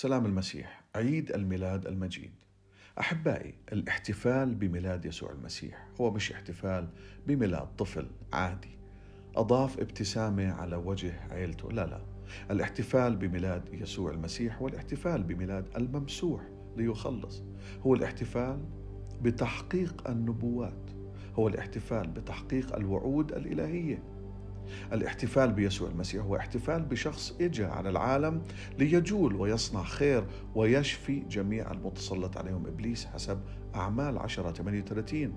سلام 0.00 0.26
المسيح 0.26 0.84
عيد 0.94 1.32
الميلاد 1.32 1.86
المجيد. 1.86 2.32
أحبائي 3.00 3.54
الاحتفال 3.72 4.54
بميلاد 4.54 5.04
يسوع 5.04 5.32
المسيح 5.32 5.88
هو 6.00 6.10
مش 6.10 6.32
احتفال 6.32 6.88
بميلاد 7.26 7.76
طفل 7.78 8.06
عادي. 8.32 8.78
أضاف 9.36 9.80
ابتسامة 9.80 10.52
على 10.52 10.76
وجه 10.76 11.20
عيلته. 11.30 11.72
لا 11.72 11.86
لا. 11.86 12.00
الاحتفال 12.50 13.16
بميلاد 13.16 13.74
يسوع 13.74 14.10
المسيح 14.10 14.58
هو 14.58 14.68
الاحتفال 14.68 15.22
بميلاد 15.22 15.76
الممسوح 15.76 16.42
ليخلص. 16.76 17.42
هو 17.82 17.94
الاحتفال 17.94 18.64
بتحقيق 19.22 20.10
النبوات. 20.10 20.90
هو 21.34 21.48
الاحتفال 21.48 22.08
بتحقيق 22.08 22.76
الوعود 22.76 23.32
الإلهية. 23.32 24.02
الاحتفال 24.92 25.52
بيسوع 25.52 25.88
المسيح 25.90 26.24
هو 26.24 26.36
احتفال 26.36 26.82
بشخص 26.82 27.36
اجى 27.40 27.64
على 27.64 27.88
العالم 27.90 28.42
ليجول 28.78 29.36
ويصنع 29.36 29.82
خير 29.82 30.24
ويشفي 30.54 31.20
جميع 31.20 31.70
المتسلط 31.70 32.36
عليهم. 32.38 32.66
إبليس 32.66 33.06
حسب 33.06 33.40
أعمال 33.74 34.18
10 34.18 34.52
38 34.52 35.32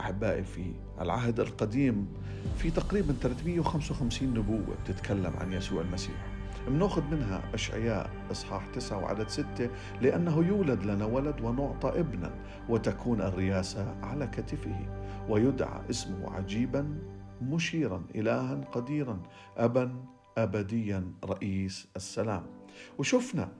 أحبائي 0.00 0.44
في 0.44 0.64
العهد 1.00 1.40
القديم 1.40 2.08
في 2.56 2.70
تقريبا 2.70 3.14
355 3.22 4.28
نبوة 4.28 4.76
بتتكلم 4.84 5.32
عن 5.40 5.52
يسوع 5.52 5.82
المسيح. 5.82 6.26
بناخذ 6.68 7.02
منها 7.10 7.42
أشعياء 7.54 8.10
إصحاح 8.30 8.66
9 8.66 8.98
وعدد 8.98 9.28
6 9.28 9.46
لأنه 10.02 10.38
يولد 10.38 10.82
لنا 10.84 11.04
ولد 11.04 11.40
ونعطى 11.40 11.88
ابنا 12.00 12.34
وتكون 12.68 13.20
الرياسه 13.20 13.94
على 14.02 14.26
كتفه 14.26 14.86
ويدعى 15.28 15.80
اسمه 15.90 16.30
عجيبا 16.30 16.98
مشيرا 17.42 18.04
إلها 18.14 18.54
قديرا 18.72 19.22
أبا 19.56 20.04
أبديا 20.38 21.12
رئيس 21.24 21.88
السلام. 21.96 22.46
وشفنا 22.98 23.52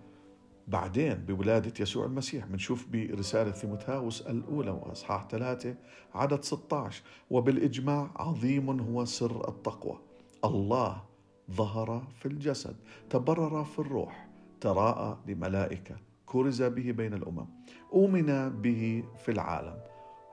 بعدين 0.69 1.15
بولادة 1.15 1.73
يسوع 1.81 2.07
المسيح. 2.07 2.47
بنشوف 2.47 2.87
برسالة 2.93 3.51
ثيموثاوس 3.51 4.23
الأولى 4.23 4.71
وأصحاح 4.71 5.29
ثلاثة 5.29 5.75
عدد 6.15 6.45
16 6.45 7.03
وبالإجماع 7.31 8.11
عظيم 8.17 8.81
هو 8.81 9.05
سر 9.05 9.49
التقوى. 9.49 9.99
الله 10.45 11.03
ظهر 11.51 12.09
في 12.19 12.27
الجسد 12.27 12.77
تبرر 13.11 13.65
في 13.65 13.79
الروح 13.79 14.29
تراءى 14.61 15.19
لملائكة 15.27 15.97
كرز 16.27 16.63
به 16.63 16.93
بين 16.93 17.15
الأمم 17.15 17.47
أؤمن 17.93 18.49
به 18.49 19.05
في 19.25 19.31
العالم 19.31 19.79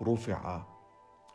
رفع 0.01 0.63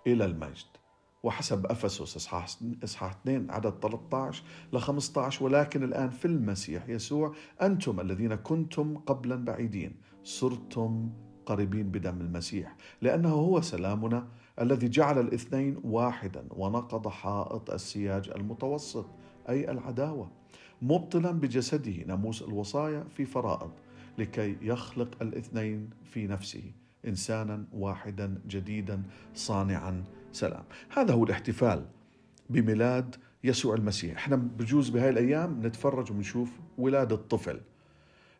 إلى 0.07 0.25
المجد. 0.25 0.82
وحسب 1.23 1.67
افسس 1.67 2.17
اصحاح 2.17 2.47
إصحاح 2.85 3.11
2 3.11 3.51
عدد 3.51 3.75
13 3.83 4.43
ل 4.73 4.79
15 4.79 5.45
ولكن 5.45 5.83
الآن 5.83 6.11
في 6.11 6.25
المسيح 6.25 6.89
يسوع 6.89 7.35
أنتم 7.63 8.01
الذين 8.01 8.35
كنتم 8.35 8.97
قبلا 8.97 9.37
بعيدين 9.37 9.97
صرتم 10.25 11.11
قريبين 11.47 11.91
بدم 11.91 12.21
المسيح 12.21 12.77
لأنه 13.03 13.29
هو 13.29 13.61
سلامنا 13.61 14.29
الذي 14.61 14.89
جعل 14.89 15.19
الاثنين 15.19 15.81
واحدا 15.85 16.45
ونقض 16.51 17.09
حائط 17.09 17.71
السياج 17.71 18.31
المتوسط 18.31 19.07
أي 19.49 19.71
العداوة. 19.71 20.31
مبطلا 20.83 21.31
بجسده 21.31 22.05
ناموس 22.07 22.43
الوصايا 22.43 23.05
في 23.05 23.25
فرائض 23.25 23.71
لكي 24.19 24.57
يخلق 24.63 25.23
الاثنين 25.23 25.91
في 26.05 26.27
نفسه 26.27 26.73
انسانا 27.07 27.65
واحدا 27.73 28.43
جديدا 28.47 29.03
صانعا 29.35 30.05
سلام. 30.33 30.65
هذا 30.97 31.15
هو 31.15 31.25
الاحتفال 31.25 31.87
بميلاد 32.51 33.17
يسوع 33.45 33.75
المسيح. 33.75 34.17
إحنا 34.17 34.37
بجوز 34.37 34.89
بهاي 34.89 35.11
الأيام 35.11 35.67
نتفرج 35.67 36.13
ونشوف 36.13 36.51
ولادة 36.79 37.17
طفل 37.17 37.61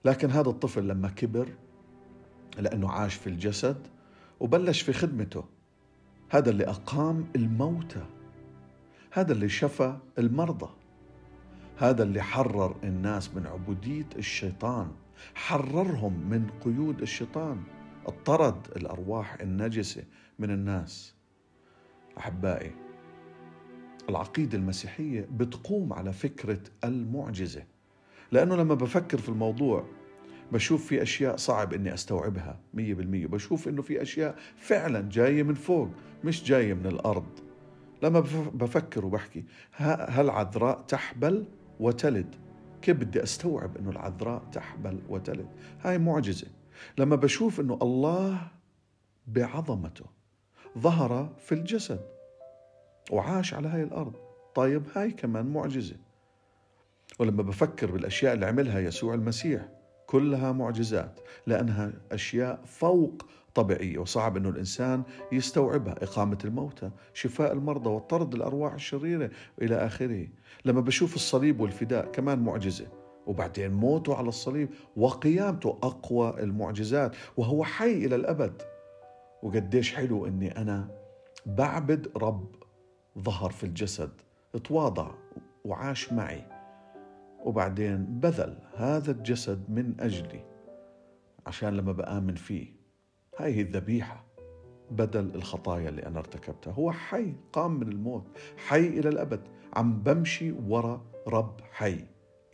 لكن 0.05 0.31
هذا 0.31 0.49
الطفل 0.49 0.89
لما 0.89 1.09
كبر 1.09 1.49
لأنه 2.59 2.91
عاش 2.91 3.15
في 3.15 3.27
الجسد 3.27 3.77
وبلش 4.41 4.83
في 4.83 4.93
خدمته 4.93 5.45
هذا 6.31 6.51
اللي 6.51 6.65
أقام 6.65 7.27
الموتى 7.37 8.05
هذا 9.11 9.33
اللي 9.33 9.49
شفى 9.49 9.97
المرضى 10.19 10.71
هذا 11.79 12.03
اللي 12.03 12.23
حرر 12.23 12.77
الناس 12.85 13.35
من 13.35 13.47
عبودية 13.47 14.07
الشيطان 14.19 14.91
حررهم 15.35 16.31
من 16.31 16.51
قيود 16.65 17.03
الشيطان 17.03 17.63
اطرد 18.07 18.67
الأرواح 18.77 19.41
النجسة 19.41 20.05
من 20.39 20.51
الناس. 20.51 21.15
أحبائي 22.19 22.73
العقيدة 24.09 24.59
المسيحية 24.59 25.29
بتقوم 25.37 25.93
على 25.93 26.13
فكرة 26.13 26.61
المعجزة. 26.85 27.65
لأنه 28.33 28.57
لما 28.57 28.75
بفكر 28.75 29.19
في 29.19 29.29
الموضوع 29.29 29.87
بشوف 30.53 30.87
في 30.87 31.03
أشياء 31.03 31.37
صعب 31.37 31.73
إني 31.73 31.95
أستوعبها 31.95 32.61
مية 32.75 32.95
بالمية. 32.95 33.27
بشوف 33.27 33.69
إنه 33.69 33.83
في 33.83 34.03
أشياء 34.03 34.37
فعلا 34.57 35.09
جاية 35.09 35.43
من 35.43 35.55
فوق 35.55 35.89
مش 36.25 36.45
جاية 36.45 36.75
من 36.75 36.87
الأرض. 36.87 37.27
لما 38.03 38.21
بفكر 38.55 39.07
وبحكي 39.07 39.45
هل 40.09 40.31
عذراء 40.31 40.83
تحبل 40.83 41.45
وتلد؟ 41.81 42.35
كيف 42.83 42.97
بدي 42.97 43.23
أستوعب 43.23 43.77
إنه 43.77 43.91
العذراء 43.91 44.43
تحبل 44.53 45.01
وتلد؟ 45.09 45.47
هاي 45.83 45.99
معجزة. 45.99 46.47
لما 46.99 47.17
بشوف 47.17 47.61
إنه 47.61 47.79
الله 47.83 48.49
بعظمته 49.27 50.05
ظهر 50.79 51.29
في 51.39 51.53
الجسد 51.53 52.01
وعاش 53.11 53.55
على 53.55 53.69
هاي 53.69 53.83
الأرض. 53.83 54.13
طيب 54.55 54.83
هاي 54.95 55.11
كمان 55.11 55.47
معجزة. 55.47 55.97
ولما 57.19 57.43
بفكر 57.43 57.91
بالأشياء 57.91 58.35
اللي 58.35 58.47
عملها 58.47 58.81
يسوع 58.81 59.15
المسيح 59.15 59.69
كلها 60.07 60.53
معجزات 60.53 61.21
لأنها 61.47 61.93
أشياء 62.13 62.61
فوق 62.65 63.23
طبيعية 63.55 63.99
وصعب 63.99 64.37
أنه 64.37 64.49
الإنسان 64.49 65.03
يستوعبها. 65.33 65.95
إقامة 66.03 66.39
الموتى 66.45 66.91
شفاء 67.15 67.53
المرضى 67.53 67.91
وطرد 67.91 68.35
الأرواح 68.35 68.73
الشريرة 68.73 69.31
إلى 69.63 69.77
آخره. 69.77 70.27
لما 70.65 70.81
بشوف 70.81 71.15
الصليب 71.17 71.61
والفداء 71.61 72.07
كمان 72.07 72.39
معجزة. 72.39 72.87
وبعدين 73.27 73.73
موته 73.73 74.15
على 74.17 74.29
الصليب 74.29 74.69
وقيامته 74.97 75.79
أقوى 75.83 76.35
المعجزات 76.43 77.17
وهو 77.37 77.65
حي 77.65 77.93
إلى 77.93 78.17
الأبد. 78.17 78.63
وقديش 79.43 79.95
حلو 79.95 80.27
أني 80.27 80.57
أنا 80.57 80.89
بعبد 81.47 82.13
رب 82.17 82.55
ظهر 83.19 83.51
في 83.51 83.65
الجسد 83.65 84.11
تواضع 84.65 85.11
وعاش 85.65 86.13
معي. 86.13 86.43
وبعدين 87.45 88.05
بذل 88.05 88.59
هذا 88.75 89.11
الجسد 89.11 89.71
من 89.71 90.01
أجلي 90.01 90.45
عشان 91.47 91.77
لما 91.77 91.93
بآمن 91.93 92.35
فيه. 92.35 92.73
هاي 93.39 93.55
هي 93.55 93.61
الذبيحة 93.61 94.25
بدل 94.91 95.35
الخطايا 95.35 95.89
اللي 95.89 96.07
أنا 96.07 96.19
ارتكبتها. 96.19 96.73
هو 96.73 96.93
حي 96.93 97.35
قام 97.53 97.81
من 97.81 97.89
الموت 97.89 98.25
حي 98.57 98.87
إلى 98.87 99.09
الأبد. 99.09 99.41
عم 99.77 100.03
بمشي 100.03 100.53
ورا 100.53 101.05
رب 101.29 101.61
حي 101.73 102.05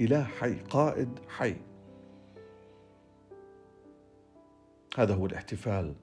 إله 0.01 0.23
حي 0.25 0.55
قائد 0.55 1.19
حي. 1.29 1.57
هذا 4.99 5.15
هو 5.15 5.27
الاحتفال 5.27 5.95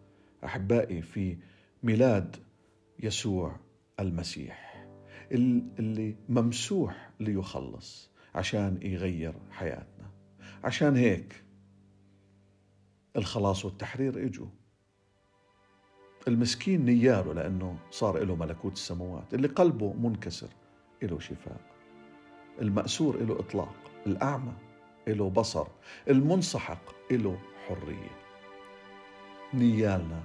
أحبائي 0.45 1.01
في 1.01 1.37
ميلاد 1.83 2.35
يسوع 2.99 3.55
المسيح 3.99 4.85
اللي 5.31 6.15
ممسوح 6.29 7.11
ليخلص 7.19 8.11
عشان 8.35 8.79
يغير 8.81 9.33
حياتنا. 9.51 10.11
عشان 10.63 10.95
هيك 10.95 11.43
الخلاص 13.15 13.65
والتحرير 13.65 14.25
إجوا. 14.25 14.47
المسكين 16.27 16.85
نياله 16.85 17.33
لأنه 17.33 17.77
صار 17.91 18.23
له 18.23 18.35
ملكوت 18.35 18.73
السماوات 18.73 19.33
اللي 19.33 19.47
قلبه 19.47 19.93
منكسر 19.93 20.49
له 21.03 21.19
شفاء. 21.19 21.61
المأسور 22.61 23.23
له 23.23 23.39
إطلاق 23.39 23.75
الأعمى 24.07 24.53
له 25.07 25.29
بصر 25.29 25.67
المنسحق 26.09 27.11
له 27.11 27.39
حرية. 27.67 28.25
نيالنا 29.53 30.23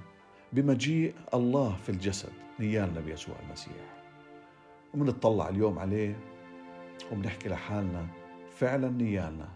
بمجيء 0.53 1.13
الله 1.33 1.75
في 1.83 1.89
الجسد 1.89 2.29
نيالنا 2.59 2.99
بيسوع 2.99 3.35
المسيح. 3.47 4.01
ومنطلع 4.93 5.49
اليوم 5.49 5.79
عليه 5.79 6.15
وبنحكي 7.11 7.49
لحالنا 7.49 8.07
فعلا 8.55 8.89
نيالنا 8.89 9.49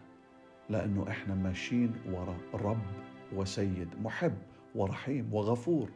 لأنه 0.70 1.06
إحنا 1.10 1.36
ماشيين 1.36 1.94
ورا 2.12 2.38
رب 2.54 2.86
وسيد 3.36 3.90
محب 4.04 4.34
ورحيم 4.76 5.34
وغفور 5.34 5.90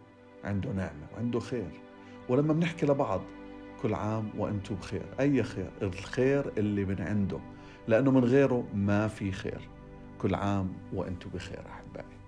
عنده 0.43 0.69
نعمة 0.69 1.07
وعنده 1.13 1.39
خير. 1.39 1.71
ولما 2.29 2.53
بنحكي 2.53 2.85
لبعض 2.85 3.21
كل 3.81 3.93
عام 3.93 4.29
وأنتم 4.37 4.75
بخير 4.75 5.05
أي 5.19 5.43
خير؟ 5.43 5.71
الخير 5.81 6.51
اللي 6.57 6.85
من 6.85 7.01
عنده 7.01 7.39
لأنه 7.87 8.11
من 8.11 8.23
غيره 8.25 8.67
ما 8.73 9.07
في 9.07 9.31
خير. 9.31 9.69
كل 10.21 10.35
عام 10.35 10.73
وأنتم 10.93 11.29
بخير 11.29 11.61
أحبائي. 11.69 12.18